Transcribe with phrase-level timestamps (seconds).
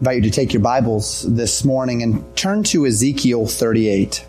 [0.00, 4.24] invite you to take your Bibles this morning and turn to Ezekiel 38.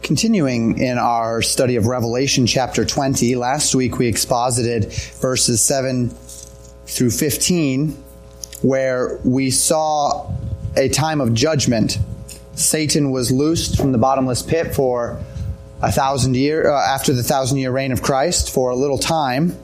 [0.00, 4.90] Continuing in our study of Revelation chapter 20, last week we exposited
[5.20, 6.08] verses 7
[6.86, 7.90] through 15,
[8.62, 10.32] where we saw
[10.74, 11.98] a time of judgment.
[12.54, 15.22] Satan was loosed from the bottomless pit for
[15.82, 19.54] a thousand year uh, after the thousand year reign of Christ for a little time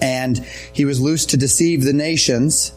[0.00, 0.38] and
[0.72, 2.72] he was loosed to deceive the nations,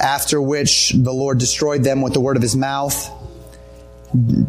[0.00, 3.10] after which the Lord destroyed them with the word of his mouth.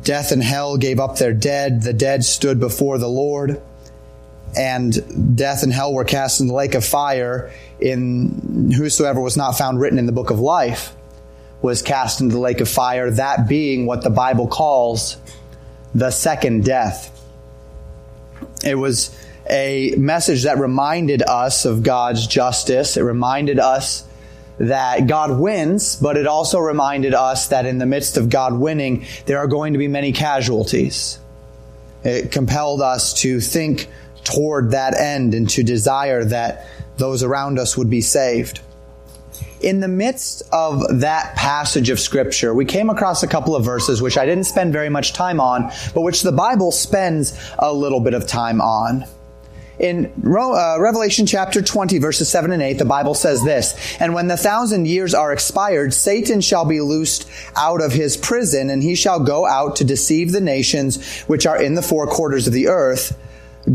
[0.03, 1.83] Death and hell gave up their dead.
[1.83, 3.61] The dead stood before the Lord,
[4.57, 7.51] and death and hell were cast in the lake of fire.
[7.79, 10.95] In whosoever was not found written in the book of life
[11.61, 15.15] was cast into the lake of fire, that being what the Bible calls
[15.95, 17.09] the second death.
[18.65, 19.17] It was
[19.53, 22.97] a message that reminded us of God's justice.
[22.97, 24.03] It reminded us
[24.57, 29.05] that God wins, but it also reminded us that in the midst of God winning,
[29.27, 31.19] there are going to be many casualties.
[32.03, 33.87] It compelled us to think
[34.23, 36.65] toward that end and to desire that
[36.97, 38.59] those around us would be saved.
[39.61, 44.01] In the midst of that passage of scripture, we came across a couple of verses
[44.01, 47.99] which I didn't spend very much time on, but which the Bible spends a little
[47.99, 49.05] bit of time on.
[49.83, 54.29] In uh, Revelation chapter 20 verses 7 and 8, the Bible says this, And when
[54.29, 58.95] the thousand years are expired, Satan shall be loosed out of his prison, and he
[58.95, 62.69] shall go out to deceive the nations which are in the four quarters of the
[62.69, 63.19] earth,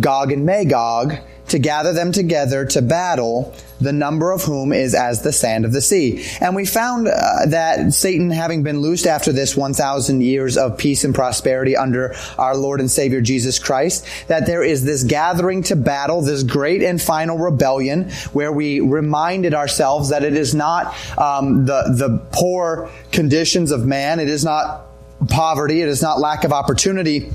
[0.00, 1.12] Gog and Magog,
[1.48, 5.72] to gather them together to battle, the number of whom is as the sand of
[5.72, 6.24] the sea.
[6.40, 11.04] And we found uh, that Satan, having been loosed after this 1,000 years of peace
[11.04, 15.76] and prosperity under our Lord and Savior Jesus Christ, that there is this gathering to
[15.76, 21.66] battle, this great and final rebellion, where we reminded ourselves that it is not um,
[21.66, 24.86] the the poor conditions of man, it is not
[25.28, 27.30] poverty, it is not lack of opportunity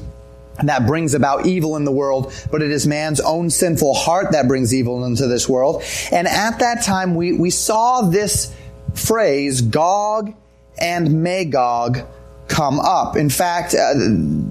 [0.62, 4.48] that brings about evil in the world, but it is man's own sinful heart that
[4.48, 5.84] brings evil into this world.
[6.12, 8.54] And at that time, we, we saw this
[8.94, 10.34] phrase, Gog
[10.78, 12.06] and Magog,
[12.48, 13.16] come up.
[13.16, 13.94] In fact, uh,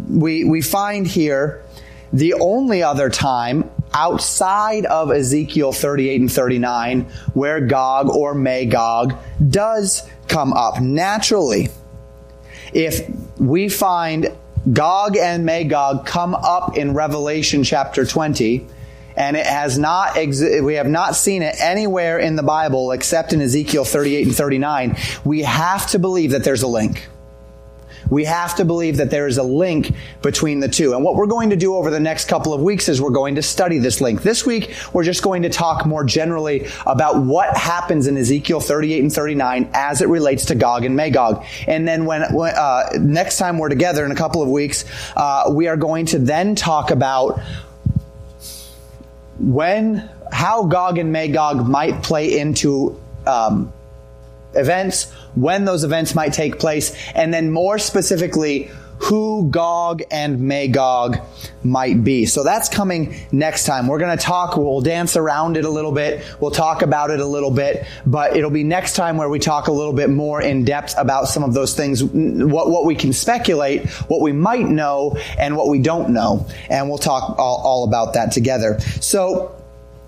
[0.08, 1.64] we, we find here
[2.12, 7.02] the only other time outside of Ezekiel 38 and 39
[7.34, 9.14] where Gog or Magog
[9.48, 11.69] does come up naturally.
[12.72, 13.08] If
[13.38, 14.32] we find
[14.70, 18.64] Gog and Magog come up in Revelation chapter 20,
[19.16, 23.40] and it has not we have not seen it anywhere in the Bible except in
[23.40, 24.96] Ezekiel 38 and 39.
[25.24, 27.08] We have to believe that there's a link
[28.10, 30.94] we have to believe that there is a link between the two.
[30.94, 33.34] And what we're going to do over the next couple of weeks is we're going
[33.36, 34.22] to study this link.
[34.22, 39.02] This week, we're just going to talk more generally about what happens in Ezekiel 38
[39.02, 41.44] and 39 as it relates to Gog and Magog.
[41.66, 44.84] And then when, uh, next time we're together in a couple of weeks,
[45.16, 47.40] uh, we are going to then talk about
[49.38, 53.72] when, how Gog and Magog might play into um,
[54.54, 58.70] events, when those events might take place, and then more specifically,
[59.03, 61.19] who Gog and Magog
[61.65, 62.25] might be.
[62.25, 63.88] So that's coming next time.
[63.88, 66.25] We're going to talk, we'll dance around it a little bit.
[66.38, 69.66] We'll talk about it a little bit, but it'll be next time where we talk
[69.66, 73.12] a little bit more in depth about some of those things, what, what we can
[73.12, 76.47] speculate, what we might know, and what we don't know.
[76.70, 78.78] And we'll talk all, all about that together.
[79.00, 79.61] So,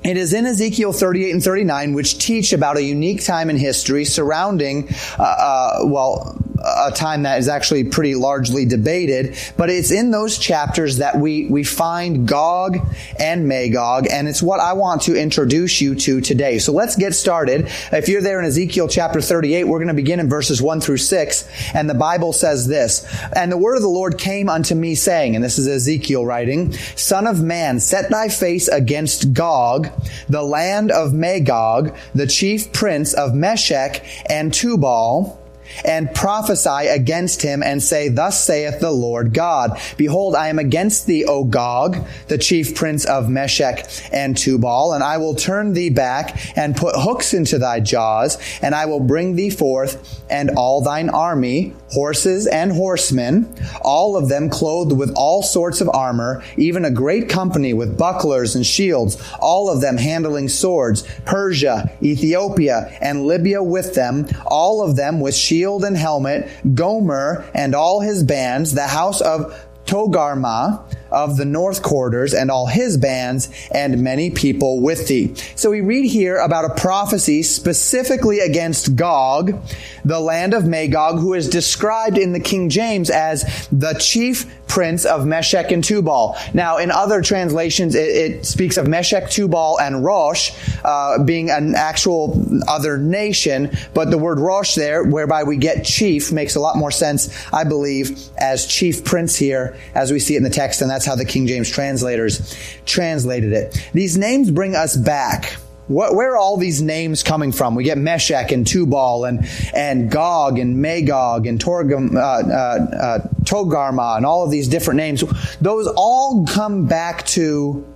[0.05, 4.05] it is in Ezekiel 38 and 39, which teach about a unique time in history
[4.05, 4.89] surrounding,
[5.19, 10.39] uh, uh, well, a time that is actually pretty largely debated, but it's in those
[10.39, 12.79] chapters that we, we find Gog
[13.19, 16.59] and Magog, and it's what I want to introduce you to today.
[16.59, 17.67] So let's get started.
[17.93, 20.99] If you're there in Ezekiel chapter 38, we're going to begin in verses 1 through
[20.99, 24.95] 6, and the Bible says this, And the word of the Lord came unto me
[24.95, 29.89] saying, and this is Ezekiel writing, Son of man, set thy face against Gog,
[30.29, 35.41] the land of Magog, the chief prince of Meshech and Tubal,
[35.85, 41.07] and prophesy against him and say, Thus saith the Lord God, Behold, I am against
[41.07, 45.91] thee, O Gog, the chief prince of Meshech and Tubal, and I will turn thee
[45.91, 50.81] back and put hooks into thy jaws, and I will bring thee forth and all
[50.81, 53.53] thine army, horses and horsemen,
[53.83, 58.57] all of them clothed with all sorts of armor, even a great company with bucklers
[58.57, 64.97] and shields, all of them handling swords, Persia, Ethiopia, and Libya with them, all of
[64.97, 69.55] them with shield and helmet, Gomer and all his bands, the house of
[69.87, 70.83] Togarmah,
[71.15, 75.35] of the north quarters and all his bands and many people with thee.
[75.55, 79.59] So we read here about a prophecy specifically against Gog,
[80.05, 85.05] the land of Magog, who is described in the King James as the chief prince
[85.05, 86.37] of Meshech and Tubal.
[86.53, 90.53] Now, in other translations, it, it speaks of Meshech, Tubal, and Rosh
[90.85, 96.33] uh, being an actual other nation, but the word Rosh there, whereby we get chief,
[96.33, 100.39] makes a lot more sense, I believe, as chief prince here, as we see it
[100.39, 102.57] in the text, and that's how the King James translators
[102.87, 103.91] translated it.
[103.93, 105.57] These names bring us back
[105.87, 107.75] what, where are all these names coming from?
[107.75, 113.19] We get Meshech and Tubal and, and Gog and Magog and Torgam, uh, uh, uh,
[113.43, 115.23] Togarma and all of these different names.
[115.61, 117.87] Those all come back to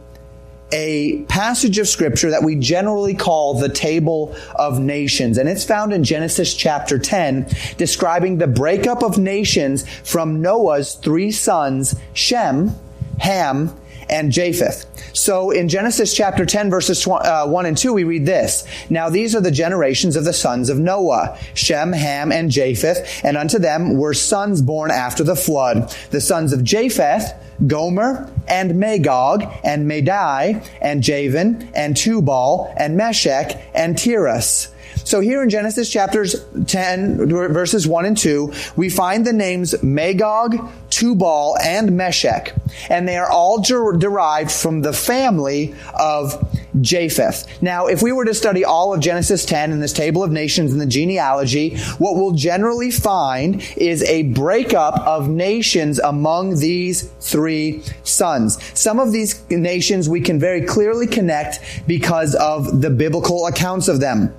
[0.71, 5.39] a passage of scripture that we generally call the table of nations.
[5.39, 11.31] And it's found in Genesis chapter 10, describing the breakup of nations from Noah's three
[11.31, 12.75] sons, Shem,
[13.19, 13.75] Ham,
[14.11, 14.87] and Japheth.
[15.15, 18.65] So in Genesis chapter 10 verses uh, 1 and 2, we read this.
[18.89, 23.37] Now these are the generations of the sons of Noah, Shem, Ham, and Japheth, and
[23.37, 25.95] unto them were sons born after the flood.
[26.11, 27.33] The sons of Japheth,
[27.67, 34.69] Gomer, and Magog, and Madai, and Javan, and Tubal, and Meshech, and Tiras.
[35.05, 40.71] So here in Genesis chapters 10, verses 1 and 2, we find the names Magog,
[40.99, 42.53] Tubal, and Meshech.
[42.91, 47.47] And they are all der- derived from the family of Japheth.
[47.63, 50.73] Now, if we were to study all of Genesis 10 in this table of nations
[50.73, 57.81] and the genealogy, what we'll generally find is a breakup of nations among these three
[58.03, 58.59] sons.
[58.77, 64.01] Some of these nations we can very clearly connect because of the biblical accounts of
[64.01, 64.35] them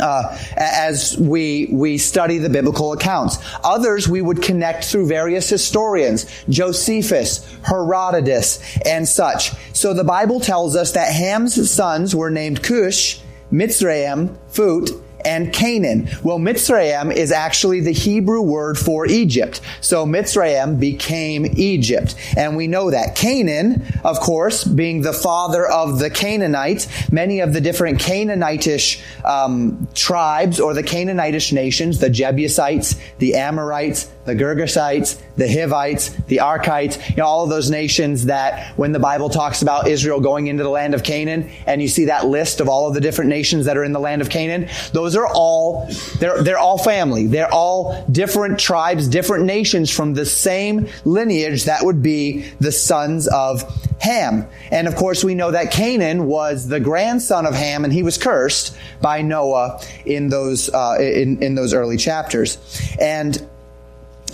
[0.00, 3.38] uh, as we we study the biblical accounts.
[3.64, 9.52] Others we would connect through various historians, Josephus, Herodotus, and such.
[9.74, 13.20] So the Bible tells us that Ham's sons were named Cush,
[13.52, 14.90] Mitzrayim, Phut,
[15.26, 16.08] and Canaan.
[16.22, 19.60] Well, Mitzrayim is actually the Hebrew word for Egypt.
[19.80, 22.14] So Mitzrayim became Egypt.
[22.36, 23.16] And we know that.
[23.16, 29.88] Canaan, of course, being the father of the Canaanites, many of the different Canaanitish um,
[29.94, 37.10] tribes or the Canaanitish nations, the Jebusites, the Amorites, the Girgashites, the Hivites, the Arkites,
[37.10, 40.62] you know, all of those nations that when the Bible talks about Israel going into
[40.62, 43.66] the land of Canaan, and you see that list of all of the different nations
[43.66, 47.26] that are in the land of Canaan, those are all, they're, they're all family.
[47.26, 53.28] They're all different tribes, different nations from the same lineage that would be the sons
[53.28, 53.62] of
[54.00, 54.46] Ham.
[54.70, 58.18] And of course, we know that Canaan was the grandson of Ham, and he was
[58.18, 62.58] cursed by Noah in those, uh, in, in those early chapters.
[63.00, 63.40] And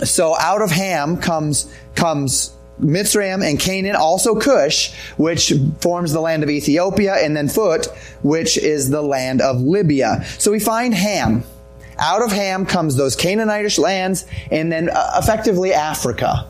[0.03, 6.43] so out of Ham comes, comes Mitzrayim and Canaan, also Cush, which forms the land
[6.43, 7.87] of Ethiopia, and then Phut,
[8.23, 10.23] which is the land of Libya.
[10.39, 11.43] So we find Ham.
[11.99, 16.47] Out of Ham comes those Canaanitish lands, and then uh, effectively Africa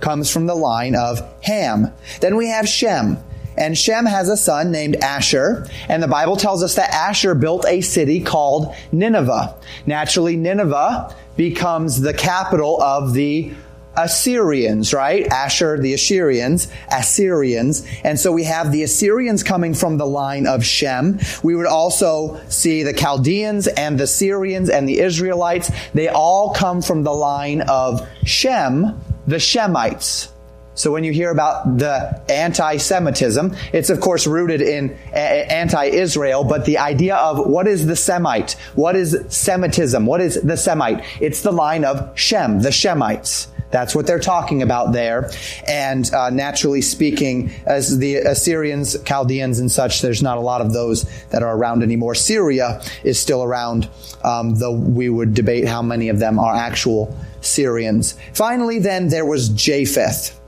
[0.00, 1.92] comes from the line of Ham.
[2.20, 3.18] Then we have Shem.
[3.56, 7.66] And Shem has a son named Asshur, and the Bible tells us that Asshur built
[7.66, 9.54] a city called Nineveh.
[9.86, 13.52] Naturally, Nineveh becomes the capital of the
[13.96, 15.26] Assyrians, right?
[15.26, 17.86] Asshur, the Assyrians, Assyrians.
[18.04, 21.18] And so we have the Assyrians coming from the line of Shem.
[21.42, 25.70] We would also see the Chaldeans and the Syrians and the Israelites.
[25.92, 30.28] They all come from the line of Shem, the Shemites.
[30.74, 36.78] So when you hear about the anti-Semitism, it's of course rooted in anti-Israel, but the
[36.78, 38.52] idea of what is the Semite?
[38.76, 40.06] What is Semitism?
[40.06, 41.04] What is the Semite?
[41.20, 43.48] It's the line of Shem, the Shemites.
[43.70, 45.30] That's what they're talking about there.
[45.66, 50.72] And uh, naturally speaking, as the Assyrians, Chaldeans, and such, there's not a lot of
[50.72, 52.14] those that are around anymore.
[52.14, 53.88] Syria is still around,
[54.24, 58.16] um, though we would debate how many of them are actual Syrians.
[58.34, 60.38] Finally, then, there was Japheth.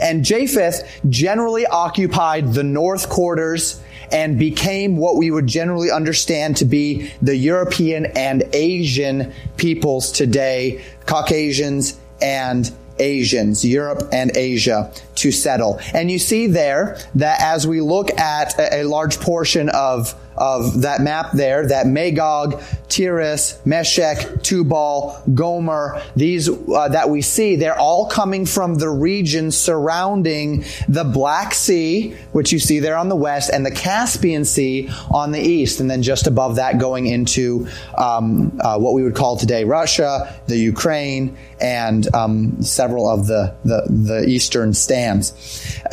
[0.00, 6.64] And Japheth generally occupied the north quarters and became what we would generally understand to
[6.64, 12.70] be the European and Asian peoples today, Caucasians and
[13.00, 15.80] Asians, Europe and Asia, to settle.
[15.94, 21.00] And you see there that as we look at a, large portion of of that
[21.00, 28.06] map there that Magog, Tiras, Meshech, Tubal, Gomer, these uh, that we see, they're all
[28.06, 33.50] coming from the region surrounding the Black Sea, which you see there on the west,
[33.52, 35.80] and the Caspian Sea on the east.
[35.80, 40.40] And then just above that, going into um, uh, what we would call today Russia,
[40.46, 45.32] the Ukraine, and um, several of the, the, the eastern stands.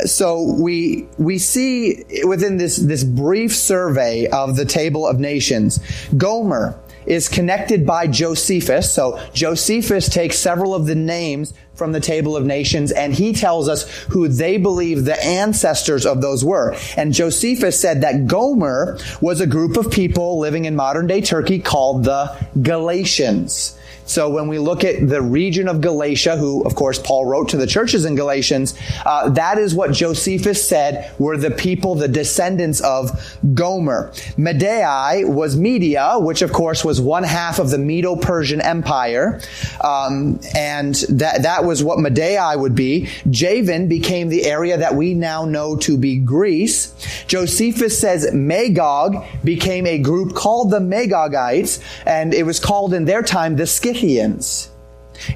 [0.04, 5.80] So we we see within this this brief survey of the table of nations,
[6.16, 8.92] Gomer is connected by Josephus.
[8.92, 13.68] So Josephus takes several of the names from the table of nations and he tells
[13.68, 16.74] us who they believe the ancestors of those were.
[16.96, 21.58] And Josephus said that Gomer was a group of people living in modern day Turkey
[21.58, 23.78] called the Galatians.
[24.06, 27.56] So when we look at the region of Galatia, who of course Paul wrote to
[27.56, 32.80] the churches in Galatians, uh, that is what Josephus said were the people, the descendants
[32.80, 34.12] of Gomer.
[34.36, 39.40] Media was Media, which of course was one half of the Medo-Persian Empire,
[39.82, 43.08] um, and that that was what Media would be.
[43.28, 46.94] Javan became the area that we now know to be Greece.
[47.26, 53.22] Josephus says Magog became a group called the Magogites, and it was called in their
[53.22, 54.70] time the Scythians Scythians.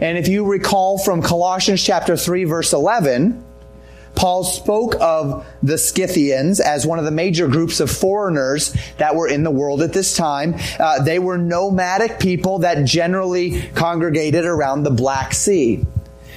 [0.01, 3.45] And if you recall from Colossians chapter 3 verse 11,
[4.15, 9.29] Paul spoke of the Scythians as one of the major groups of foreigners that were
[9.29, 10.57] in the world at this time.
[10.79, 15.85] Uh, they were nomadic people that generally congregated around the Black Sea.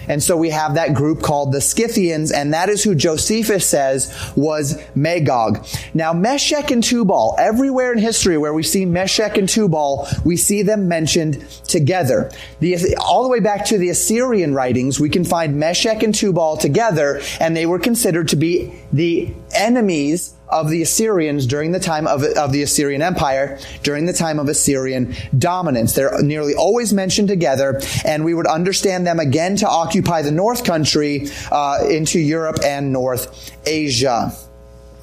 [0.08, 4.14] And so we have that group called the Scythians, and that is who Josephus says
[4.36, 5.66] was Magog.
[5.94, 10.62] Now, Meshech and Tubal, everywhere in history where we see Meshech and Tubal, we see
[10.62, 12.32] them mentioned together.
[12.60, 16.58] The, all the way back to the Assyrian writings, we can find Meshech and Tubal
[16.58, 22.08] together, and they were considered to be the enemies of the Assyrians during the time
[22.08, 25.96] of, of the Assyrian Empire, during the time of Assyrian dominance.
[25.96, 30.64] They're nearly always mentioned together, and we would understand them again to occupy the North
[30.64, 34.32] Country uh, into Europe and North Asia.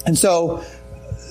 [0.05, 0.63] And so,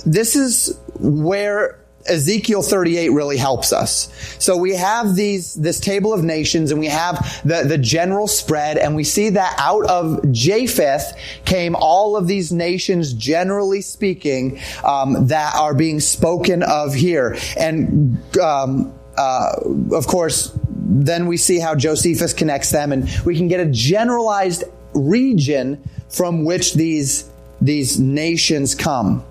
[0.06, 4.10] this is where Ezekiel 38 really helps us.
[4.38, 8.78] So we have these, this table of nations and we have the, the general spread
[8.78, 11.12] and we see that out of Japheth
[11.44, 17.36] came all of these nations, generally speaking, um, that are being spoken of here.
[17.58, 19.52] And, um, uh,
[19.92, 24.64] of course, then we see how Josephus connects them and we can get a generalized
[24.94, 27.28] region from which these,
[27.60, 29.24] these nations come.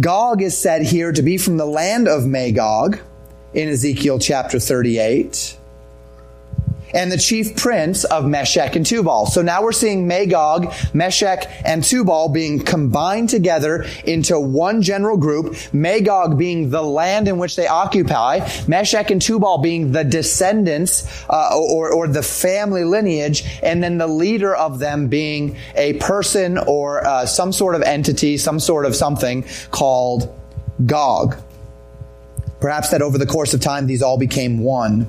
[0.00, 3.00] Gog is said here to be from the land of Magog
[3.52, 5.57] in Ezekiel chapter 38
[6.94, 9.26] and the chief prince of Meshech and Tubal.
[9.26, 15.56] So now we're seeing Magog, Meshech, and Tubal being combined together into one general group.
[15.72, 21.58] Magog being the land in which they occupy, Meshech and Tubal being the descendants uh,
[21.58, 27.06] or, or the family lineage, and then the leader of them being a person or
[27.06, 30.34] uh, some sort of entity, some sort of something called
[30.86, 31.36] Gog.
[32.60, 35.08] Perhaps that over the course of time, these all became one.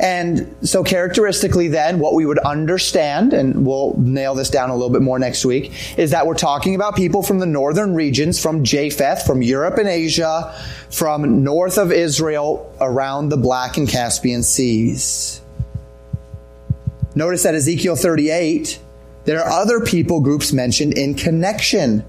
[0.00, 4.90] And so characteristically then, what we would understand, and we'll nail this down a little
[4.90, 8.64] bit more next week, is that we're talking about people from the northern regions, from
[8.64, 10.54] Japheth, from Europe and Asia,
[10.90, 15.40] from north of Israel, around the Black and Caspian seas.
[17.14, 18.78] Notice that Ezekiel 38,
[19.24, 22.04] there are other people groups mentioned in connection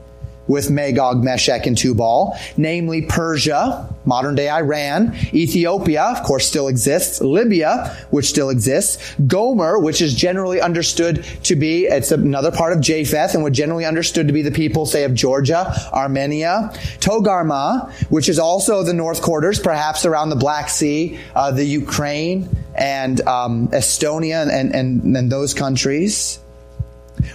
[0.47, 7.22] with Magog, Meshech, and Tubal, namely Persia, modern day Iran, Ethiopia, of course, still exists,
[7.22, 12.82] Libya, which still exists, Gomer, which is generally understood to be, it's another part of
[12.82, 18.28] Japheth and would generally understood to be the people, say, of Georgia, Armenia, Togarma, which
[18.28, 23.68] is also the North Quarters, perhaps around the Black Sea, uh, the Ukraine, and um,
[23.70, 26.39] Estonia and, and, and those countries.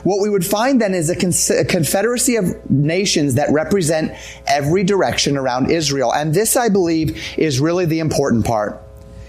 [0.03, 4.13] What we would find then is a, a, confederacy of nations that represent
[4.47, 6.13] every direction around Israel.
[6.13, 8.81] And this, I believe, is really the important part.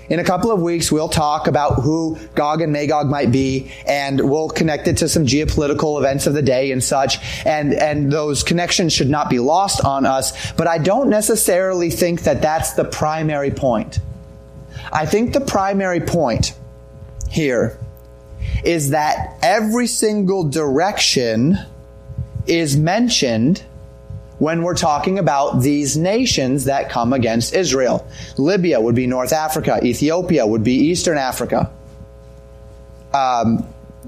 [0.07, 4.21] In a couple of weeks, we'll talk about who Gog and Magog might be, and
[4.21, 7.17] we'll connect it to some geopolitical events of the day and such.
[7.45, 10.51] And, and those connections should not be lost on us.
[10.53, 13.99] But I don't necessarily think that that's the primary point.
[14.91, 16.53] I think the primary point
[17.29, 17.79] here
[18.63, 21.57] is that every single direction
[22.47, 23.63] is mentioned
[24.37, 28.05] when we're talking about these nations that come against Israel.
[28.37, 29.79] Libya would be North Africa.
[29.83, 31.71] Ethiopia would be Eastern Africa.
[33.13, 33.65] Um,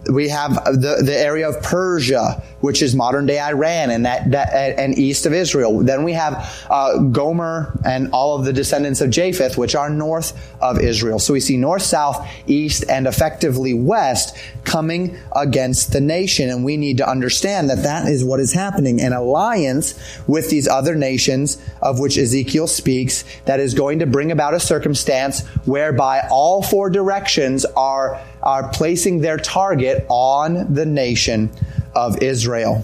[0.09, 4.79] we have the, the area of Persia, which is modern day Iran and that, that
[4.79, 5.79] and east of Israel.
[5.79, 10.37] Then we have uh, Gomer and all of the descendants of Japheth, which are north
[10.61, 11.19] of Israel.
[11.19, 16.49] So we see north, south, east, and effectively west coming against the nation.
[16.49, 19.01] And we need to understand that that is what is happening.
[19.01, 19.93] An alliance
[20.27, 24.59] with these other nations of which Ezekiel speaks that is going to bring about a
[24.59, 31.51] circumstance whereby all four directions are, are placing their target on the nation
[31.93, 32.83] of Israel.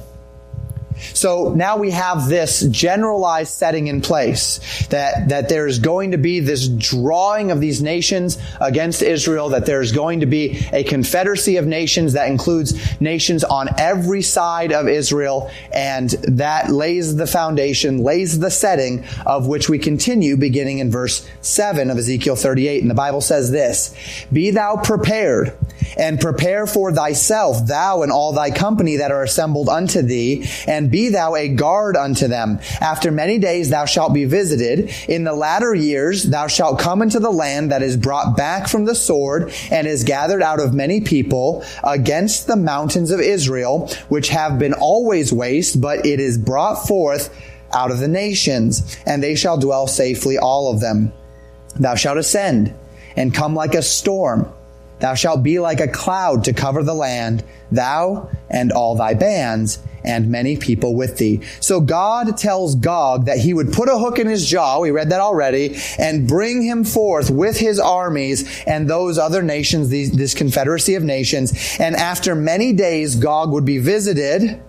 [1.14, 6.40] So now we have this generalized setting in place that, that there's going to be
[6.40, 11.66] this drawing of these nations against Israel, that there's going to be a confederacy of
[11.66, 18.40] nations that includes nations on every side of Israel, and that lays the foundation, lays
[18.40, 22.82] the setting of which we continue beginning in verse 7 of Ezekiel 38.
[22.82, 23.96] And the Bible says this,
[24.32, 25.58] Be thou prepared
[25.98, 30.92] and prepare for thyself, thou and all thy company that are assembled unto thee, and
[30.92, 32.60] be thou a guard unto them.
[32.82, 34.92] After many days thou shalt be visited.
[35.08, 38.86] In the latter years thou shalt come into the land that is brought back from
[38.86, 44.30] the sword and is gathered out of many people against the mountains of Israel, which
[44.30, 47.36] have been always waste, but it is brought forth
[47.74, 51.12] out of the nations, and they shall dwell safely, all of them.
[51.75, 52.74] Thou shalt ascend
[53.16, 54.48] and come like a storm
[55.04, 59.80] Thou shalt be like a cloud to cover the land, thou and all thy bands,
[60.06, 61.42] and many people with thee.
[61.60, 65.10] So God tells Gog that he would put a hook in his jaw, we read
[65.10, 70.34] that already, and bring him forth with his armies and those other nations, these, this
[70.34, 71.52] confederacy of nations.
[71.82, 74.62] And after many days, Gog would be visited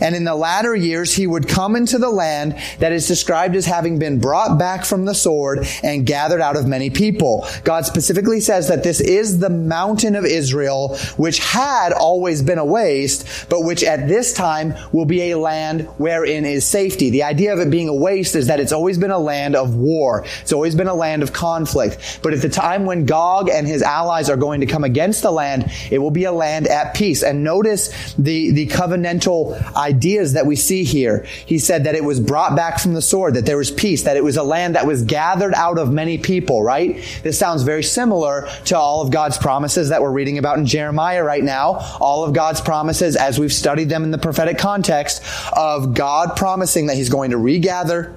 [0.00, 3.66] and in the latter years, he would come into the land that is described as
[3.66, 7.46] having been brought back from the sword and gathered out of many people.
[7.64, 12.64] God specifically says that this is the mountain of Israel, which had always been a
[12.64, 17.10] waste, but which at this time will be a land wherein is safety.
[17.10, 19.74] The idea of it being a waste is that it's always been a land of
[19.74, 20.24] war.
[20.40, 22.20] It's always been a land of conflict.
[22.22, 25.30] But at the time when Gog and his allies are going to come against the
[25.30, 27.22] land, it will be a land at peace.
[27.22, 31.26] And notice the, the covenantal ideas that we see here.
[31.46, 34.16] He said that it was brought back from the sword, that there was peace, that
[34.16, 37.02] it was a land that was gathered out of many people, right?
[37.22, 41.24] This sounds very similar to all of God's promises that we're reading about in Jeremiah
[41.24, 41.96] right now.
[42.00, 45.22] All of God's promises as we've studied them in the prophetic context
[45.56, 48.14] of God promising that he's going to regather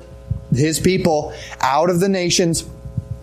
[0.53, 2.65] his people out of the nations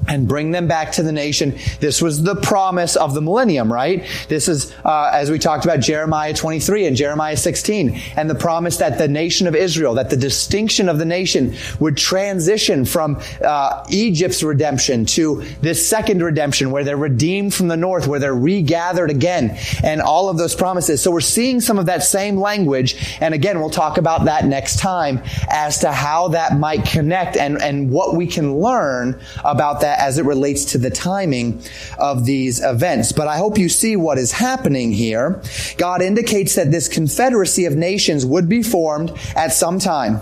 [0.09, 1.57] and bring them back to the nation.
[1.81, 4.05] This was the promise of the millennium, right?
[4.29, 8.79] This is, uh, as we talked about Jeremiah 23 and Jeremiah 16, and the promise
[8.79, 13.85] that the nation of Israel, that the distinction of the nation would transition from uh,
[13.91, 19.11] Egypt's redemption to this second redemption, where they're redeemed from the north, where they're regathered
[19.11, 21.01] again, and all of those promises.
[21.01, 24.79] So we're seeing some of that same language, and again, we'll talk about that next
[24.79, 30.07] time as to how that might connect and, and what we can learn about that
[30.07, 31.61] as it relates to the timing
[31.99, 33.13] of these events.
[33.13, 35.43] But I hope you see what is happening here.
[35.77, 40.21] God indicates that this confederacy of nations would be formed at some time.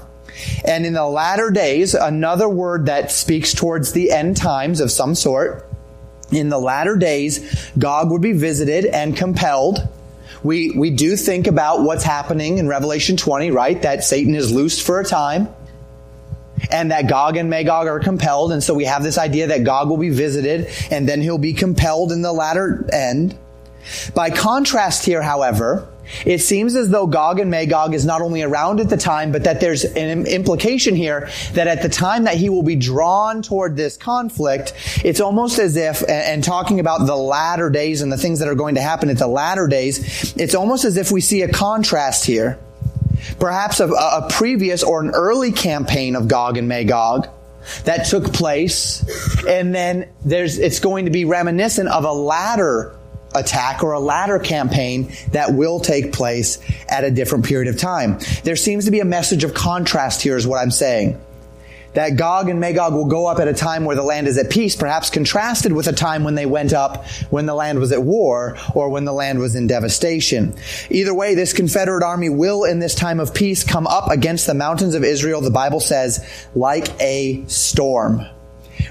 [0.65, 5.15] And in the latter days, another word that speaks towards the end times of some
[5.15, 5.67] sort,
[6.33, 9.89] in the latter days, Gog would be visited and compelled
[10.43, 13.81] we, we do think about what's happening in Revelation 20, right?
[13.83, 15.55] That Satan is loosed for a time
[16.71, 18.53] and that Gog and Magog are compelled.
[18.53, 21.55] And so we have this idea that Gog will be visited and then he'll be
[21.55, 23.39] compelled in the latter end.
[24.15, 25.89] By contrast here, however,
[26.27, 29.45] it seems as though Gog and Magog is not only around at the time, but
[29.45, 33.77] that there's an implication here that at the time that he will be drawn toward
[33.77, 38.41] this conflict, it's almost as if, and talking about the latter days and the things
[38.41, 41.43] that are going to happen at the latter days, it's almost as if we see
[41.43, 42.59] a contrast here
[43.39, 47.29] perhaps a, a previous or an early campaign of Gog and Magog
[47.85, 49.05] that took place,
[49.47, 52.97] and then there's it's going to be reminiscent of a latter
[53.35, 58.19] attack or a latter campaign that will take place at a different period of time.
[58.43, 61.21] There seems to be a message of contrast here, is what I'm saying
[61.95, 64.51] that Gog and Magog will go up at a time where the land is at
[64.51, 68.03] peace, perhaps contrasted with a time when they went up when the land was at
[68.03, 70.55] war or when the land was in devastation.
[70.91, 74.55] Either way, this Confederate army will in this time of peace come up against the
[74.55, 76.25] mountains of Israel, the Bible says,
[76.55, 78.25] like a storm.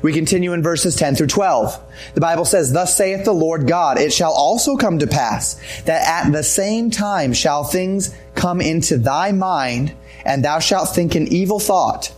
[0.02, 1.78] We continue in verses 10 through 12.
[2.14, 6.26] The Bible says, Thus saith the Lord God, it shall also come to pass that
[6.26, 11.28] at the same time shall things come into thy mind, and thou shalt think an
[11.28, 12.14] evil thought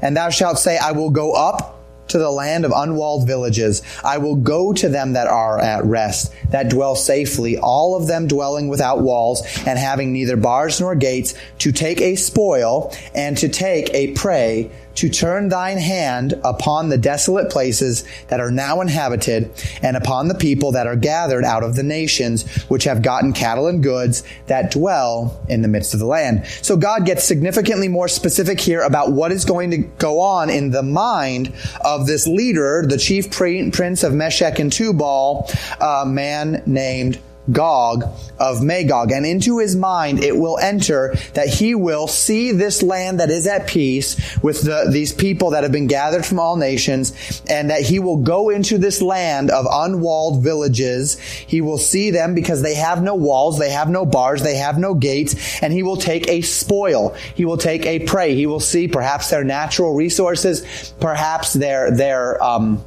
[0.00, 3.82] and thou shalt say, I will go up to the land of unwalled villages.
[4.04, 8.26] I will go to them that are at rest, that dwell safely, all of them
[8.26, 13.48] dwelling without walls and having neither bars nor gates, to take a spoil and to
[13.48, 19.50] take a prey to turn thine hand upon the desolate places that are now inhabited,
[19.82, 23.68] and upon the people that are gathered out of the nations, which have gotten cattle
[23.68, 26.46] and goods that dwell in the midst of the land.
[26.62, 30.70] So God gets significantly more specific here about what is going to go on in
[30.70, 31.52] the mind
[31.84, 35.50] of this leader, the chief prince of Meshech and Tubal,
[35.80, 37.18] a man named
[37.50, 38.04] Gog
[38.38, 39.10] of Magog.
[39.10, 43.46] And into his mind it will enter that he will see this land that is
[43.46, 47.82] at peace with the, these people that have been gathered from all nations, and that
[47.82, 51.18] he will go into this land of unwalled villages.
[51.18, 54.78] He will see them because they have no walls, they have no bars, they have
[54.78, 57.14] no gates, and he will take a spoil.
[57.34, 58.34] He will take a prey.
[58.34, 62.84] He will see perhaps their natural resources, perhaps their, their, um,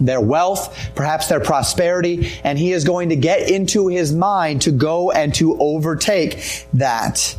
[0.00, 4.70] their wealth, perhaps their prosperity, and he is going to get into his mind to
[4.70, 7.36] go and to overtake that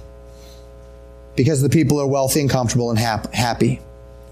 [1.35, 3.81] because the people are wealthy and comfortable and hap- happy.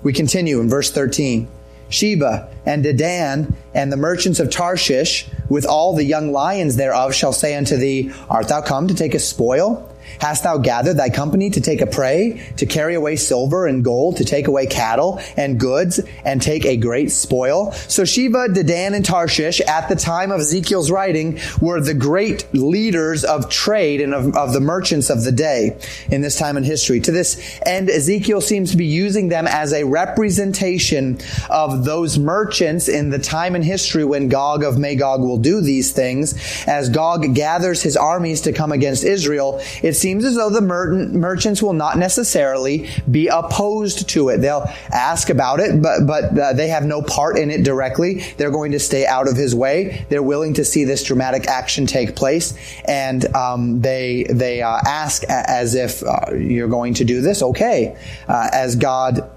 [0.03, 1.47] We continue in verse 13.
[1.89, 7.33] Sheba and Dedan and the merchants of Tarshish with all the young lions thereof shall
[7.33, 9.90] say unto thee, Art thou come to take a spoil?
[10.19, 14.17] Hast thou gathered thy company to take a prey, to carry away silver and gold,
[14.17, 17.71] to take away cattle and goods, and take a great spoil?
[17.71, 23.23] So Sheba, Dedan, and Tarshish at the time of Ezekiel's writing were the great leaders
[23.23, 25.77] of trade and of, of the merchants of the day
[26.09, 26.99] in this time in history.
[27.01, 31.19] To this end, Ezekiel seems to be using them as a representation
[31.49, 35.91] of those merchants in the time in history when Gog of Magog will do these
[35.91, 36.35] things.
[36.67, 41.07] As Gog gathers his armies to come against Israel, it's seems as though the mer-
[41.07, 44.37] merchants will not necessarily be opposed to it.
[44.37, 48.23] They'll ask about it, but, but uh, they have no part in it directly.
[48.37, 50.05] They're going to stay out of his way.
[50.09, 52.53] They're willing to see this dramatic action take place.
[52.85, 57.95] And um, they, they uh, ask as if uh, you're going to do this, okay.
[58.27, 59.29] Uh, as God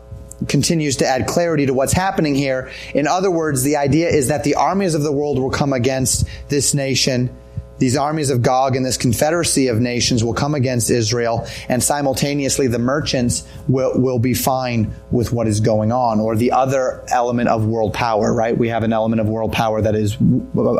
[0.48, 2.70] continues to add clarity to what's happening here.
[2.94, 6.26] In other words, the idea is that the armies of the world will come against
[6.48, 7.30] this nation
[7.78, 12.66] these armies of Gog and this confederacy of nations will come against Israel, and simultaneously
[12.66, 16.20] the merchants will, will be fine with what is going on.
[16.20, 18.56] Or the other element of world power, right?
[18.56, 20.16] We have an element of world power that is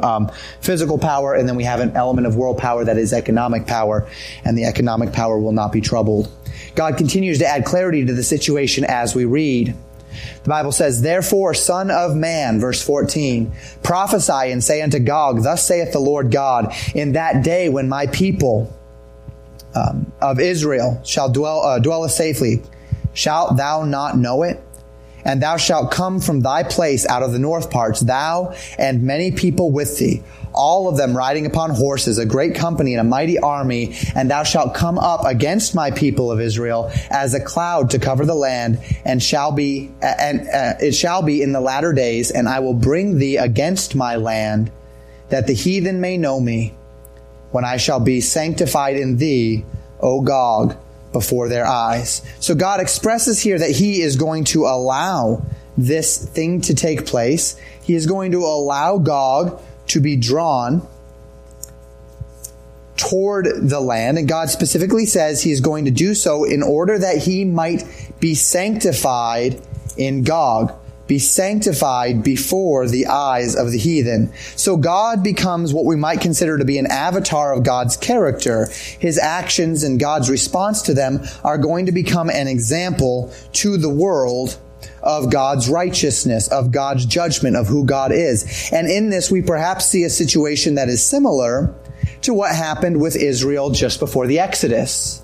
[0.02, 0.30] um,
[0.61, 4.09] physical power, and then we have an element of world power that is economic power,
[4.44, 6.30] and the economic power will not be troubled.
[6.74, 9.74] God continues to add clarity to the situation as we read.
[10.44, 13.50] The Bible says, Therefore, son of man, verse 14,
[13.83, 18.07] prophesy and say unto Gog, Thus saith the Lord God, in that day when my
[18.09, 18.72] people
[19.74, 22.62] um, of Israel shall dwell, uh, dwell safely,
[23.14, 24.62] shalt thou not know it?
[25.25, 29.33] And thou shalt come from thy place out of the north parts, thou and many
[29.33, 30.23] people with thee
[30.55, 34.45] all of them riding upon horses, a great company and a mighty army, and thou
[34.45, 38.79] shalt come up against my people of Israel as a cloud to cover the land,
[39.05, 42.75] and shall be, and uh, it shall be in the latter days, and I will
[42.75, 44.71] bring thee against my land,
[45.29, 46.75] that the heathen may know me,
[47.51, 49.65] when I shall be sanctified in thee,
[50.01, 50.77] O Gog,
[51.14, 52.20] before their eyes.
[52.40, 55.42] So God expresses here that He is going to allow
[55.79, 57.57] this thing to take place.
[57.83, 60.87] He is going to allow Gog to be drawn
[62.96, 64.18] toward the land.
[64.18, 67.85] And God specifically says he is going to do so in order that he might
[68.20, 69.61] be sanctified
[69.96, 70.74] in Gog,
[71.07, 74.33] be sanctified before the eyes of the heathen.
[74.57, 78.69] So Gog becomes what we might consider to be an avatar of God's character.
[78.99, 83.90] His actions and God's response to them are going to become an example to the
[83.90, 84.59] world
[85.03, 88.71] of God's righteousness, of God's judgment, of who God is.
[88.73, 91.75] And in this, we perhaps see a situation that is similar
[92.23, 95.21] to what happened with Israel just before the Exodus.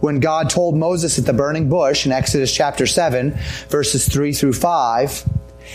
[0.00, 3.36] When God told Moses at the burning bush in Exodus chapter 7,
[3.68, 5.24] verses 3 through 5,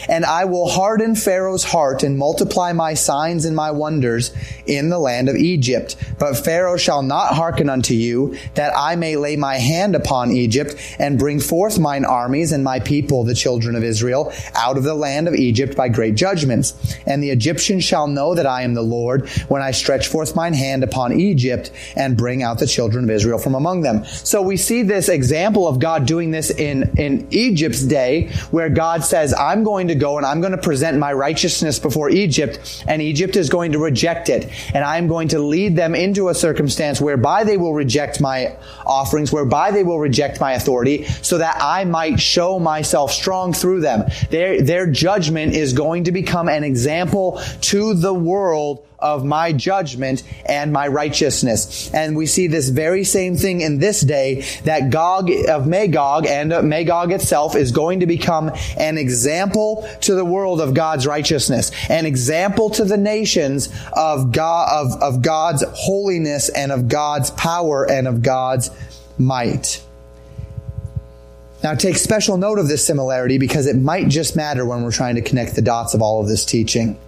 [0.10, 4.32] and I will harden Pharaoh's heart and multiply my signs and my wonders
[4.65, 5.95] in the land of Egypt.
[6.19, 10.75] But Pharaoh shall not hearken unto you, that I may lay my hand upon Egypt
[10.99, 14.95] and bring forth mine armies and my people, the children of Israel, out of the
[14.95, 16.73] land of Egypt by great judgments.
[17.06, 20.53] And the Egyptians shall know that I am the Lord when I stretch forth mine
[20.53, 24.06] hand upon Egypt and bring out the children of Israel from among them.
[24.06, 29.03] So we see this example of God doing this in, in Egypt's day, where God
[29.03, 32.84] says, I'm going going to go and I'm going to present my righteousness before Egypt,
[32.88, 34.50] and Egypt is going to reject it.
[34.74, 39.32] And I'm going to lead them into a circumstance whereby they will reject my offerings,
[39.34, 44.10] whereby they will reject my authority, so that I might show myself strong through them.
[44.30, 50.24] Their, their judgment is going to become an example to the world of my judgment
[50.46, 51.94] and my righteousness.
[51.94, 56.50] And we see this very same thing in this day that Gog of Magog and
[56.68, 62.06] Magog itself is going to become an example to the world of God's righteousness, an
[62.06, 68.08] example to the nations of God, of, of God's holiness and of God's power and
[68.08, 68.70] of God's
[69.18, 69.84] might.
[71.63, 75.16] Now, take special note of this similarity because it might just matter when we're trying
[75.16, 77.00] to connect the dots of all of this teaching.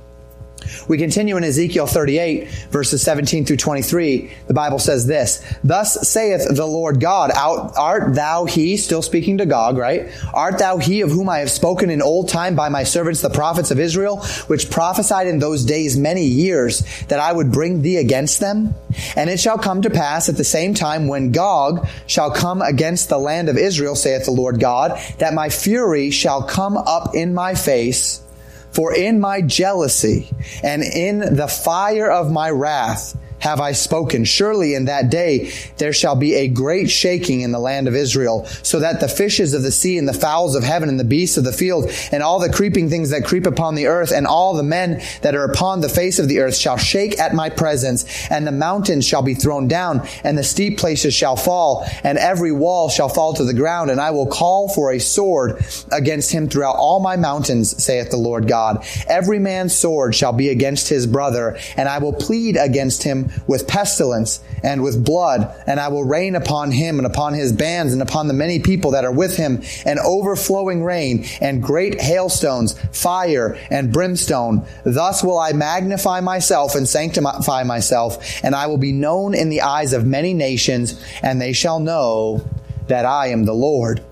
[0.88, 4.32] We continue in Ezekiel 38, verses 17 through 23.
[4.48, 9.46] The Bible says this, Thus saith the Lord God, Art thou he, still speaking to
[9.46, 10.10] Gog, right?
[10.34, 13.30] Art thou he of whom I have spoken in old time by my servants the
[13.30, 17.98] prophets of Israel, which prophesied in those days many years that I would bring thee
[17.98, 18.76] against them?
[19.16, 23.10] And it shall come to pass at the same time when Gog shall come against
[23.10, 27.34] the land of Israel, saith the Lord God, that my fury shall come up in
[27.34, 28.22] my face,
[28.76, 30.30] for in my jealousy
[30.62, 34.26] and in the fire of my wrath, have I spoken.
[34.26, 38.46] Surely in that day there shall be a great shaking in the land of Israel,
[38.64, 41.38] so that the fishes of the sea and the fowls of heaven and the beasts
[41.38, 44.54] of the field and all the creeping things that creep upon the earth and all
[44.54, 48.06] the men that are upon the face of the earth shall shake at my presence,
[48.30, 52.52] and the mountains shall be thrown down, and the steep places shall fall, and every
[52.52, 56.48] wall shall fall to the ground, and I will call for a sword against him
[56.48, 58.86] throughout all my mountains, saith the Lord God.
[59.08, 63.68] Every man's sword shall be against his brother, and I will plead against him with
[63.68, 68.02] pestilence and with blood, and I will rain upon him and upon his bands and
[68.02, 73.58] upon the many people that are with him an overflowing rain and great hailstones, fire
[73.70, 74.66] and brimstone.
[74.84, 79.62] Thus will I magnify myself and sanctify myself, and I will be known in the
[79.62, 82.46] eyes of many nations, and they shall know
[82.88, 84.04] that I am the Lord.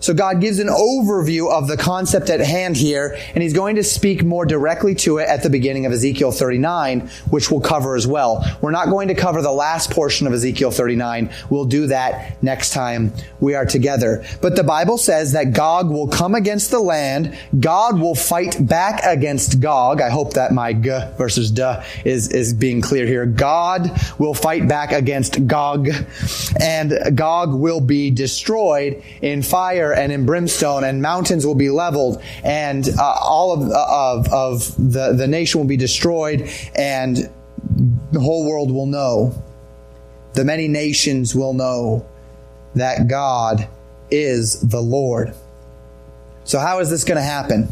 [0.00, 3.84] So God gives an overview of the concept at hand here, and he's going to
[3.84, 8.06] speak more directly to it at the beginning of Ezekiel 39, which we'll cover as
[8.06, 8.44] well.
[8.60, 11.30] We're not going to cover the last portion of Ezekiel 39.
[11.50, 14.24] We'll do that next time we are together.
[14.40, 17.36] But the Bible says that Gog will come against the land.
[17.58, 20.00] God will fight back against Gog.
[20.00, 23.26] I hope that my G versus D is, is being clear here.
[23.26, 25.88] God will fight back against Gog,
[26.60, 31.70] and Gog will be destroyed in fire fire and in brimstone, and mountains will be
[31.70, 37.30] leveled, and uh, all of, of, of the, the nation will be destroyed, and
[38.12, 39.34] the whole world will know.
[40.34, 42.06] The many nations will know
[42.74, 43.66] that God
[44.10, 45.34] is the Lord.
[46.44, 47.68] So, how is this going to happen?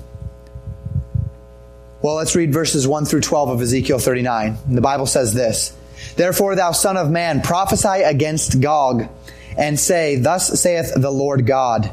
[2.02, 4.58] Well, let's read verses 1 through 12 of Ezekiel 39.
[4.68, 5.76] The Bible says this
[6.16, 9.08] Therefore, thou son of man, prophesy against Gog,
[9.56, 11.92] and say, Thus saith the Lord God.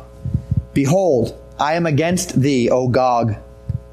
[0.73, 3.35] Behold, I am against thee, O Gog,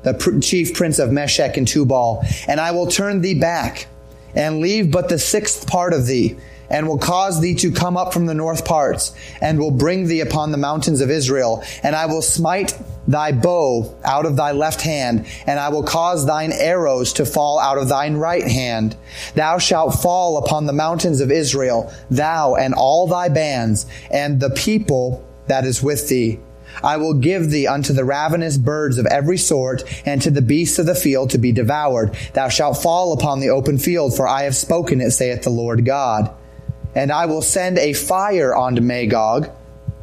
[0.02, 3.86] the pr- chief prince of Meshech and Tubal, and I will turn thee back,
[4.34, 6.36] and leave but the sixth part of thee,
[6.70, 9.12] and will cause thee to come up from the north parts,
[9.42, 13.94] and will bring thee upon the mountains of Israel, and I will smite thy bow
[14.04, 17.88] out of thy left hand, and I will cause thine arrows to fall out of
[17.88, 18.96] thine right hand.
[19.34, 24.50] Thou shalt fall upon the mountains of Israel, thou and all thy bands, and the
[24.50, 26.38] people that is with thee
[26.82, 30.78] I will give thee unto the ravenous birds of every sort, and to the beasts
[30.78, 32.16] of the field to be devoured.
[32.32, 35.84] Thou shalt fall upon the open field, for I have spoken it, saith the Lord
[35.84, 36.34] God.
[36.94, 39.50] And I will send a fire unto Magog,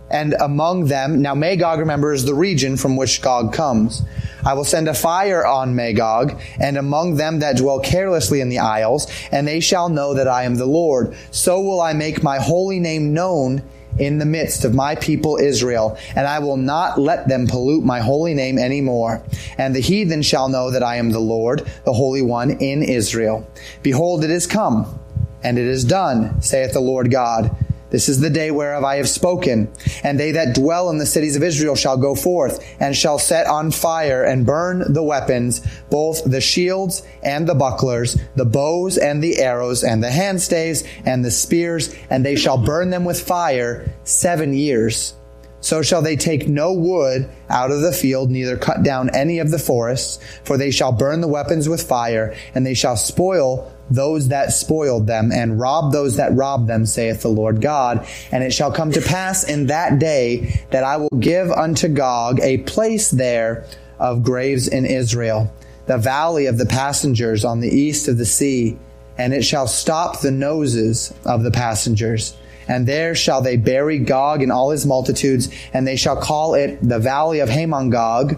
[0.10, 4.03] and among them, now Magog, remember, is the region from which Gog comes.
[4.45, 8.60] I will send a fire on Magog, and among them that dwell carelessly in the
[8.60, 11.15] isles, and they shall know that I am the Lord.
[11.32, 13.63] So will I make my holy name known
[13.99, 17.99] in the midst of my people Israel, and I will not let them pollute my
[17.99, 19.23] holy name any more.
[19.57, 23.49] And the heathen shall know that I am the Lord, the Holy One in Israel.
[23.83, 24.99] Behold, it is come,
[25.43, 27.55] and it is done, saith the Lord God.
[27.89, 29.71] This is the day whereof I have spoken.
[30.04, 33.47] And they that dwell in the cities of Israel shall go forth, and shall set
[33.47, 39.23] on fire and burn the weapons, both the shields and the bucklers, the bows and
[39.23, 43.93] the arrows, and the handstaves and the spears, and they shall burn them with fire
[44.04, 45.13] seven years.
[45.60, 49.50] So shall they take no wood out of the field, neither cut down any of
[49.50, 54.28] the forests, for they shall burn the weapons with fire, and they shall spoil those
[54.30, 58.08] that spoiled them and rob those that robbed them, saith the Lord God.
[58.32, 62.39] And it shall come to pass in that day that I will give unto Gog
[62.41, 63.65] a place there
[64.00, 65.52] of graves in Israel,
[65.86, 68.78] the valley of the passengers on the east of the sea,
[69.17, 72.36] and it shall stop the noses of the passengers.
[72.67, 76.78] And there shall they bury Gog and all his multitudes, and they shall call it
[76.82, 78.38] the valley of Hamon-Gog.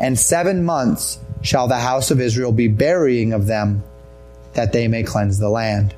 [0.00, 3.84] And seven months shall the house of Israel be burying of them,
[4.56, 5.94] that they may cleanse the land.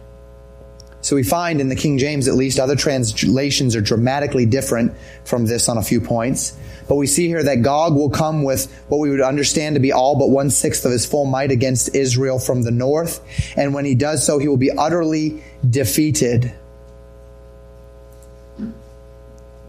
[1.00, 4.92] So we find in the King James, at least, other translations are dramatically different
[5.24, 6.56] from this on a few points.
[6.88, 9.92] But we see here that Gog will come with what we would understand to be
[9.92, 13.20] all but one sixth of his full might against Israel from the north.
[13.56, 16.52] And when he does so, he will be utterly defeated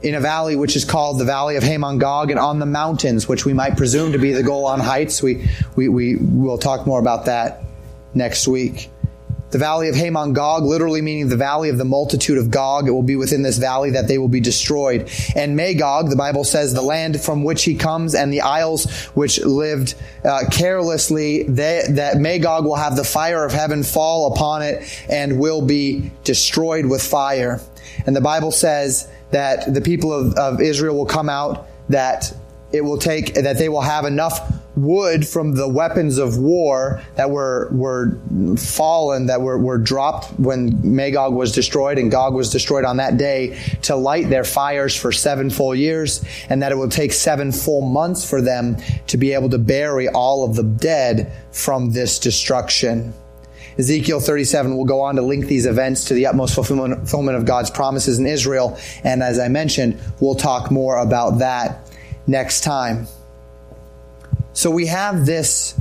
[0.02, 3.45] in a valley which is called the Valley of Hamon-Gog and on the mountains, which
[3.45, 5.21] we might presume to be the Golan Heights.
[5.21, 7.63] We, we, we will talk more about that
[8.13, 8.89] next week.
[9.52, 12.88] The valley of Hamon-Gog, literally meaning the valley of the multitude of Gog.
[12.88, 15.10] It will be within this valley that they will be destroyed.
[15.36, 19.43] And Magog, the Bible says, the land from which he comes and the isles which
[19.43, 24.84] lived uh, carelessly, they, that Magog will have the fire of heaven fall upon it
[25.10, 27.60] and will be destroyed with fire.
[28.06, 32.32] And the Bible says that the people of, of Israel will come out, that
[32.72, 34.40] it will take, that they will have enough
[34.76, 38.18] wood from the weapons of war that were were
[38.56, 43.18] fallen, that were, were dropped when Magog was destroyed and Gog was destroyed on that
[43.18, 47.52] day to light their fires for seven full years, and that it will take seven
[47.52, 48.78] full months for them
[49.08, 53.14] to be able to bury all of the dead from this destruction.
[53.78, 57.70] Ezekiel 37 will go on to link these events to the utmost fulfillment of God's
[57.70, 58.78] promises in Israel.
[59.06, 61.88] And as I mentioned, we'll talk more about that
[62.30, 63.08] next time.
[64.54, 65.80] So we have this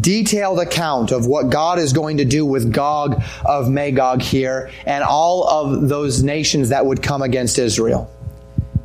[0.00, 5.04] detailed account of what God is going to do with Gog of Magog here and
[5.04, 8.10] all of those nations that would come against Israel.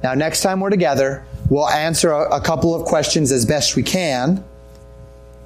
[0.04, 4.44] Now, next time we're together, we'll answer a, couple of questions as best we can.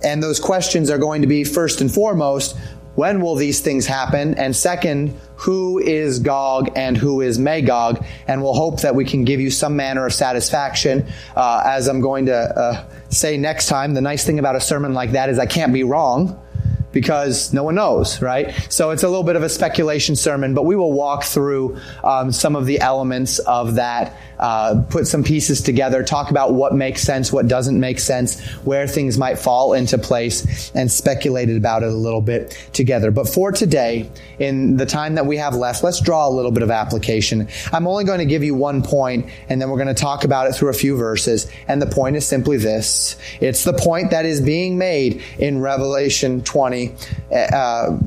[0.03, 2.55] And those questions are going to be first and foremost,
[2.95, 4.33] when will these things happen?
[4.35, 8.03] And second, who is Gog and who is Magog?
[8.27, 11.05] And we'll hope that we can give you some manner of satisfaction.
[11.35, 14.93] Uh, as I'm going to uh, say next time, the nice thing about a sermon
[14.93, 16.39] like that is I can't be wrong
[16.95, 18.53] because no one knows, right?
[18.69, 22.31] So it's a little bit of a speculation sermon, but we will walk through um,
[22.31, 27.01] some of the elements of that, uh, put some pieces together, talk about what makes
[27.01, 31.89] sense, what doesn't make sense, where things might fall into place, and speculated about it
[31.89, 33.11] a little bit together.
[33.11, 36.63] But for today, in the time that we have left, let's draw a little bit
[36.63, 37.47] of application.
[37.71, 40.47] I'm only going to give you one point, and then we're going to talk about
[40.47, 41.49] it through a few verses.
[41.67, 43.17] And the point is simply this.
[43.39, 46.93] It's the point that is being made in Revelation 20
[47.31, 47.97] uh,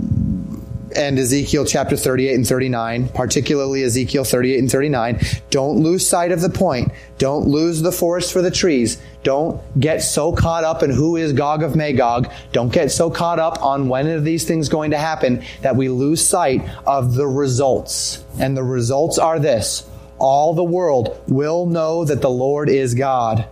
[0.96, 5.20] and Ezekiel chapter 38 and 39, particularly Ezekiel 38 and 39.
[5.50, 6.92] Don't lose sight of the point.
[7.18, 9.00] Don't lose the forest for the trees.
[9.22, 12.30] Don't get so caught up in who is Gog of Magog.
[12.52, 15.88] Don't get so caught up on when are these things going to happen that we
[15.88, 18.24] lose sight of the results.
[18.38, 19.88] And the results are this.
[20.18, 23.48] All the world will know that the Lord is God.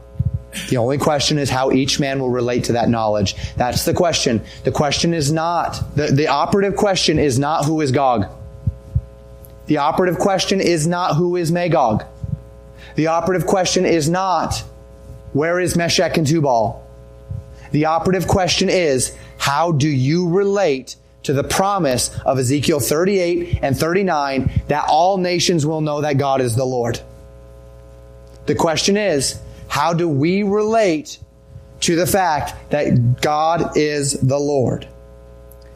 [0.68, 3.34] The only question is how each man will relate to that knowledge.
[3.56, 4.42] That's the question.
[4.64, 8.26] The question is not, the, the operative question is not who is Gog.
[9.66, 12.04] The operative question is not who is Magog.
[12.94, 14.62] The operative question is not
[15.32, 16.82] where is Meshech and Tubal.
[17.72, 23.76] The operative question is how do you relate to the promise of Ezekiel 38 and
[23.76, 27.00] 39 that all nations will know that God is the Lord?
[28.46, 31.18] The question is, how do we relate
[31.80, 34.88] to the fact that God is the Lord?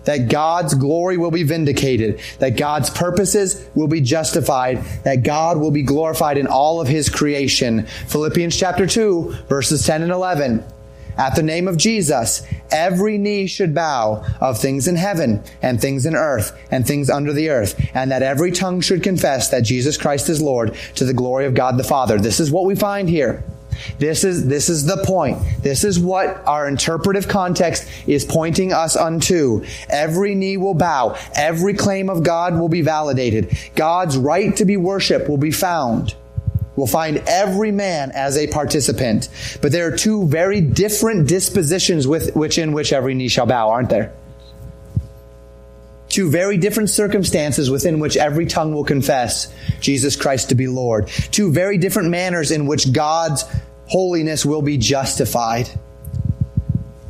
[0.04, 5.70] That God's glory will be vindicated, that God's purposes will be justified, that God will
[5.70, 7.86] be glorified in all of His creation.
[8.08, 10.64] Philippians chapter 2, verses 10 and 11.
[11.18, 16.06] At the name of Jesus, every knee should bow of things in heaven and things
[16.06, 19.98] in earth and things under the earth, and that every tongue should confess that Jesus
[19.98, 22.18] Christ is Lord to the glory of God the Father.
[22.18, 23.44] This is what we find here.
[23.98, 25.38] This is, this is the point.
[25.62, 29.64] This is what our interpretive context is pointing us unto.
[29.88, 31.16] Every knee will bow.
[31.34, 33.56] Every claim of God will be validated.
[33.74, 36.14] God's right to be worshiped will be found.
[36.76, 39.28] We'll find every man as a participant.
[39.60, 43.70] But there are two very different dispositions with which in which every knee shall bow,
[43.70, 44.14] aren't there?
[46.08, 51.06] Two very different circumstances within which every tongue will confess Jesus Christ to be Lord.
[51.30, 53.44] Two very different manners in which God's
[53.90, 55.68] holiness will be justified.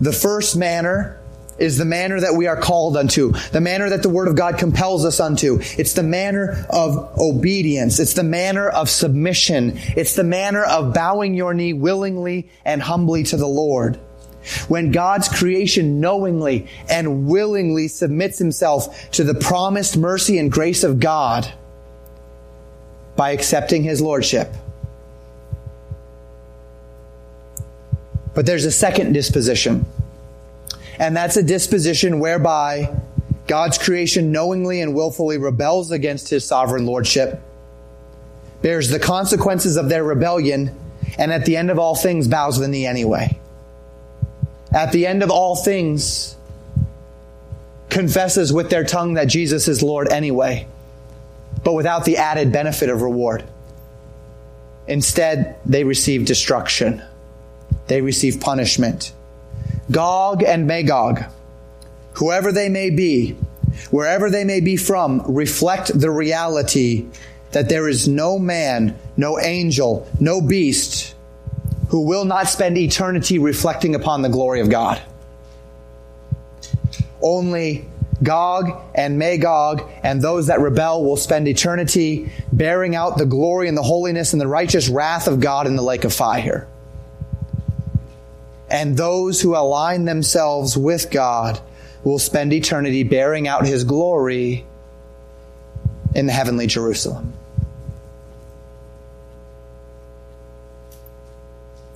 [0.00, 1.20] The first manner
[1.58, 4.56] is the manner that we are called unto, the manner that the Word of God
[4.56, 5.58] compels us unto.
[5.76, 8.00] It's the manner of obedience.
[8.00, 9.74] It's the manner of submission.
[9.94, 13.96] It's the manner of bowing your knee willingly and humbly to the Lord.
[14.68, 20.98] When God's creation knowingly and willingly submits himself to the promised mercy and grace of
[20.98, 21.52] God
[23.16, 24.54] by accepting his lordship.
[28.34, 29.84] But there's a second disposition.
[30.98, 32.94] And that's a disposition whereby
[33.46, 37.40] God's creation knowingly and willfully rebels against his sovereign lordship,
[38.62, 40.74] bears the consequences of their rebellion,
[41.18, 43.36] and at the end of all things bows the knee anyway.
[44.72, 46.36] At the end of all things,
[47.88, 50.68] confesses with their tongue that Jesus is Lord anyway,
[51.64, 53.42] but without the added benefit of reward.
[54.86, 57.02] Instead, they receive destruction
[57.90, 59.12] they receive punishment.
[59.90, 61.24] Gog and Magog,
[62.14, 63.32] whoever they may be,
[63.90, 67.06] wherever they may be from, reflect the reality
[67.50, 71.16] that there is no man, no angel, no beast
[71.88, 75.02] who will not spend eternity reflecting upon the glory of God.
[77.20, 77.86] Only
[78.22, 83.76] Gog and Magog and those that rebel will spend eternity bearing out the glory and
[83.76, 86.68] the holiness and the righteous wrath of God in the lake of fire
[88.70, 91.60] and those who align themselves with God
[92.04, 94.64] will spend eternity bearing out his glory
[96.14, 97.32] in the heavenly Jerusalem.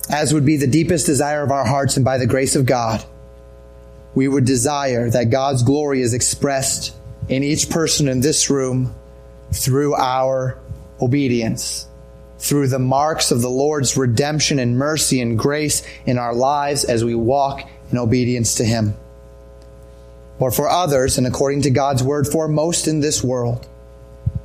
[0.09, 3.03] As would be the deepest desire of our hearts, and by the grace of God,
[4.13, 6.95] we would desire that God's glory is expressed
[7.27, 8.93] in each person in this room
[9.51, 10.57] through our
[11.01, 11.87] obedience
[12.45, 17.03] through the marks of the Lord's redemption and mercy and grace in our lives as
[17.03, 18.93] we walk in obedience to Him.
[20.37, 23.67] Or for others, and according to God's word, for most in this world,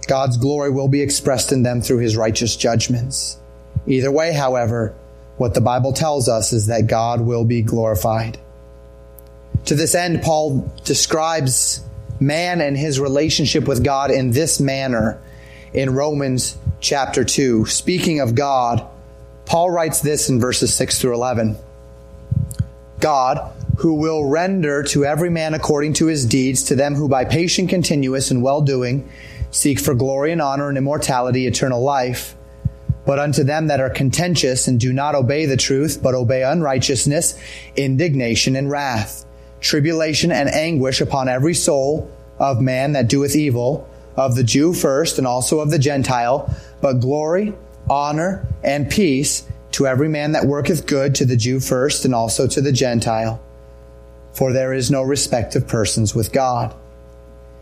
[0.09, 3.36] God's glory will be expressed in them through His righteous judgments.
[3.86, 4.94] Either way, however,
[5.36, 8.38] what the Bible tells us is that God will be glorified.
[9.66, 11.84] To this end, Paul describes
[12.18, 15.20] man and his relationship with God in this manner
[15.72, 17.66] in Romans chapter 2.
[17.66, 18.87] Speaking of God,
[19.45, 21.57] Paul writes this in verses 6 through 11
[23.01, 27.24] God, who will render to every man according to his deeds, to them who by
[27.24, 29.09] patient continuous and well doing
[29.51, 32.37] seek for glory and honor and immortality, eternal life.
[33.07, 37.39] But unto them that are contentious and do not obey the truth, but obey unrighteousness,
[37.74, 39.24] indignation and wrath,
[39.61, 45.18] tribulation and anguish upon every soul of man that doeth evil, of the Jew first
[45.18, 47.54] and also of the Gentile, but glory,
[47.88, 52.46] honor, and peace to every man that worketh good, to the Jew first and also
[52.46, 53.40] to the Gentile.
[54.32, 56.74] For there is no respect of persons with God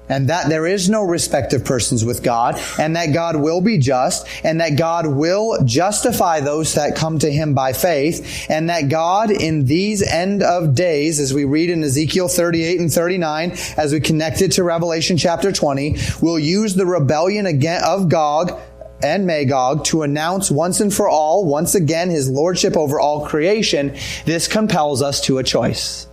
[0.09, 3.79] and that there is no respect of persons with God, and that God will be
[3.79, 8.89] just, and that God will justify those that come to Him by faith, and that
[8.89, 13.93] God in these end of days, as we read in Ezekiel 38 and 39, as
[13.93, 18.59] we connect it to Revelation chapter 20, will use the rebellion again of Gog
[19.03, 23.97] and Magog to announce once and for all, once again, His lordship over all creation.
[24.25, 26.08] This compels us to a choice.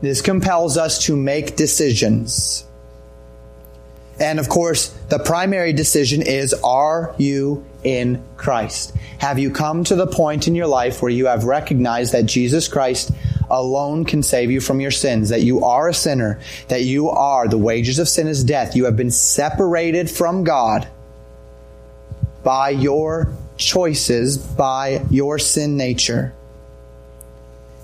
[0.00, 2.64] This compels us to make decisions.
[4.18, 8.94] And of course, the primary decision is, are you in Christ?
[9.18, 12.68] Have you come to the point in your life where you have recognized that Jesus
[12.68, 13.12] Christ
[13.50, 16.38] alone can save you from your sins, that you are a sinner,
[16.68, 18.76] that you are, the wages of sin is death.
[18.76, 20.86] You have been separated from God
[22.44, 26.34] by your choices, by your sin nature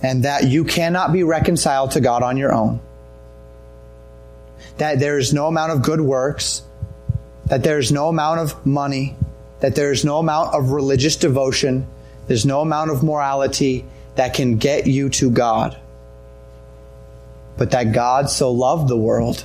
[0.03, 2.81] and that you cannot be reconciled to God on your own.
[4.79, 6.63] That there is no amount of good works,
[7.47, 9.17] that there is no amount of money,
[9.61, 11.87] that there is no amount of religious devotion,
[12.27, 13.85] there's no amount of morality
[14.17, 15.77] that can get you to God.
[17.57, 19.45] But that God so loved the world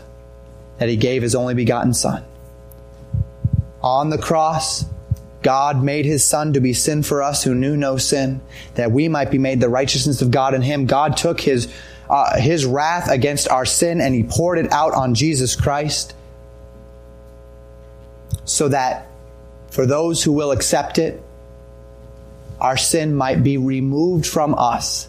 [0.79, 2.25] that he gave his only begotten Son.
[3.83, 4.83] On the cross,
[5.41, 8.41] God made his son to be sin for us who knew no sin,
[8.75, 10.85] that we might be made the righteousness of God in him.
[10.85, 11.73] God took his,
[12.09, 16.13] uh, his wrath against our sin and he poured it out on Jesus Christ
[18.45, 19.07] so that
[19.69, 21.23] for those who will accept it,
[22.59, 25.07] our sin might be removed from us,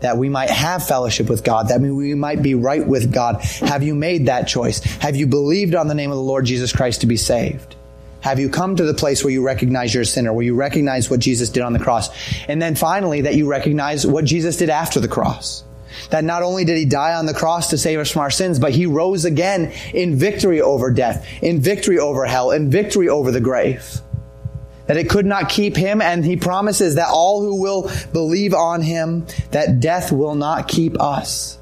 [0.00, 3.40] that we might have fellowship with God, that we might be right with God.
[3.40, 4.80] Have you made that choice?
[4.98, 7.76] Have you believed on the name of the Lord Jesus Christ to be saved?
[8.24, 11.10] Have you come to the place where you recognize you're a sinner, where you recognize
[11.10, 12.08] what Jesus did on the cross?
[12.48, 15.62] And then finally, that you recognize what Jesus did after the cross.
[16.08, 18.58] That not only did he die on the cross to save us from our sins,
[18.58, 23.30] but he rose again in victory over death, in victory over hell, in victory over
[23.30, 24.00] the grave.
[24.86, 28.80] That it could not keep him, and he promises that all who will believe on
[28.80, 31.58] him, that death will not keep us.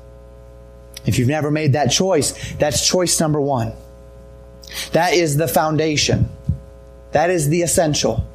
[1.06, 3.72] If you've never made that choice, that's choice number one.
[4.92, 6.28] That is the foundation.
[7.12, 8.26] That is the essential.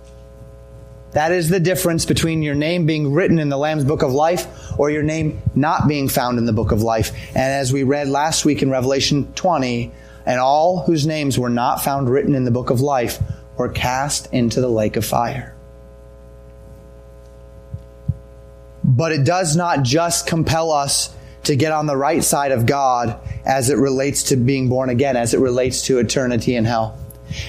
[1.12, 4.48] That is the difference between your name being written in the Lamb's Book of Life
[4.78, 7.12] or your name not being found in the Book of Life.
[7.30, 9.92] And as we read last week in Revelation 20,
[10.28, 13.20] and all whose names were not found written in the Book of Life
[13.58, 15.56] were cast into the lake of fire.
[18.84, 23.18] But it does not just compel us to get on the right side of God
[23.46, 27.00] as it relates to being born again, as it relates to eternity in hell.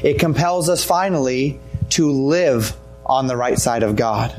[0.03, 1.61] It compels us finally
[1.91, 2.77] to live
[3.07, 4.39] on the right side of God.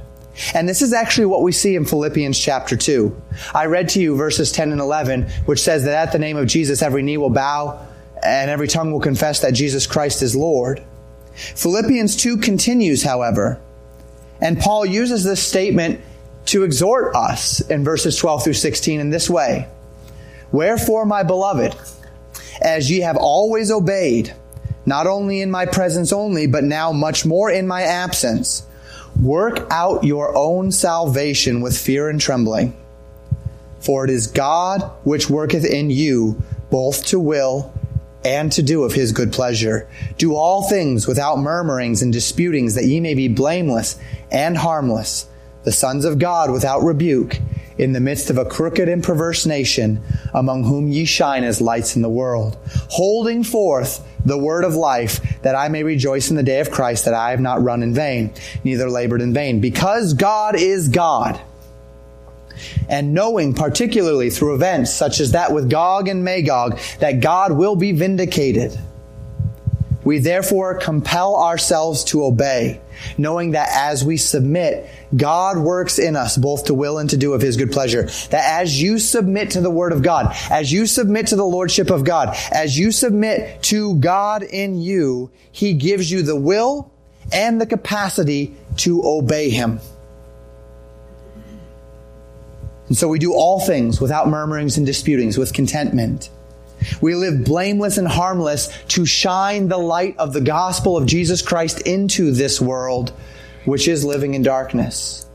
[0.53, 3.21] And this is actually what we see in Philippians chapter 2.
[3.53, 6.47] I read to you verses 10 and 11, which says that at the name of
[6.47, 7.85] Jesus, every knee will bow
[8.23, 10.83] and every tongue will confess that Jesus Christ is Lord.
[11.33, 13.59] Philippians 2 continues, however,
[14.41, 16.01] and Paul uses this statement
[16.47, 19.67] to exhort us in verses 12 through 16 in this way
[20.51, 21.75] Wherefore, my beloved,
[22.61, 24.33] as ye have always obeyed,
[24.85, 28.63] not only in my presence only, but now much more in my absence,
[29.21, 32.75] work out your own salvation with fear and trembling.
[33.79, 37.73] For it is God which worketh in you both to will
[38.23, 39.87] and to do of his good pleasure.
[40.17, 43.97] Do all things without murmurings and disputings, that ye may be blameless
[44.31, 45.27] and harmless
[45.63, 47.39] the sons of God without rebuke,
[47.79, 50.01] in the midst of a crooked and perverse nation,
[50.33, 52.57] among whom ye shine as lights in the world,
[52.89, 57.05] holding forth the word of life, that I may rejoice in the day of Christ,
[57.05, 59.61] that I have not run in vain, neither labored in vain.
[59.61, 61.39] Because God is God,
[62.89, 67.77] and knowing particularly through events such as that with Gog and Magog, that God will
[67.77, 68.77] be vindicated
[70.03, 72.81] we therefore compel ourselves to obey,
[73.17, 77.33] knowing that as we submit, God works in us both to will and to do
[77.33, 78.03] of his good pleasure.
[78.29, 81.89] That as you submit to the word of God, as you submit to the lordship
[81.89, 86.91] of God, as you submit to God in you, he gives you the will
[87.31, 89.79] and the capacity to obey him.
[92.87, 96.31] And so we do all things without murmurings and disputings, with contentment.
[97.01, 101.81] We live blameless and harmless to shine the light of the gospel of Jesus Christ
[101.81, 103.11] into this world,
[103.65, 105.25] which is living in darkness.